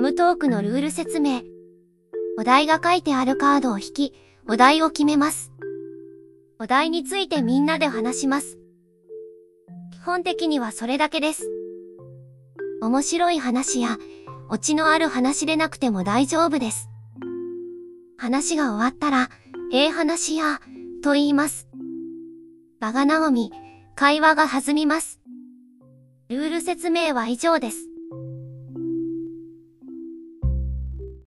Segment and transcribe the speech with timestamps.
[0.00, 1.42] ムトークのルール説明。
[2.38, 4.14] お題が書いてあるカードを引き、
[4.48, 5.52] お題を決めます。
[6.58, 8.58] お題についてみんなで話します。
[9.92, 11.50] 基本的にはそれだけです。
[12.80, 13.98] 面白い話や、
[14.48, 16.88] オチのある話でなくても大丈夫です。
[18.16, 19.28] 話が終わったら、
[19.72, 20.60] ええ話や、
[21.02, 21.68] と言います。
[22.80, 23.52] 場が和み、
[23.94, 25.20] 会話が弾みます。
[26.28, 27.91] ルール説明は以上です。